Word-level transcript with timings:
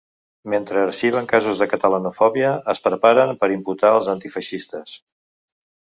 Mentre 0.53 0.79
arxiven 0.83 1.29
casos 1.33 1.61
de 1.63 1.67
catalanofòbia, 1.75 2.55
es 2.75 2.83
preparen 2.89 3.37
per 3.45 3.53
imputar 3.61 3.95
als 3.99 4.13
antifeixistes. 4.19 5.01